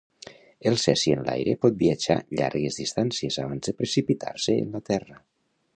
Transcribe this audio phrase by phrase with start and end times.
[0.69, 5.21] El cesi en l'aire pot viatjar llargues distàncies abans de precipitar-se en la terra.